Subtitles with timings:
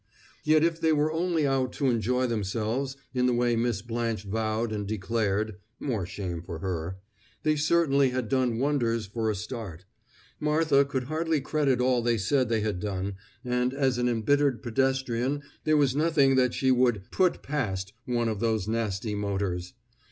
[0.43, 4.71] Yet if they were only out to enjoy themselves, in the way Miss Blanche vowed
[4.71, 6.97] and declared (more shame for her),
[7.43, 9.85] they certainly had done wonders for a start.
[10.39, 13.13] Martha could hardly credit all they said they had done,
[13.45, 18.39] and as an embittered pedestrian there was nothing that she would "put past" one of
[18.39, 19.75] those nasty motors.